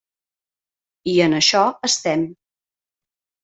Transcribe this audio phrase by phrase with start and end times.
[1.11, 2.27] I en això estem.